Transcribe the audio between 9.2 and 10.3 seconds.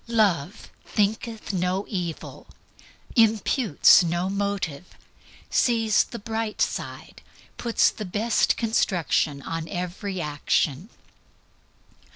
on every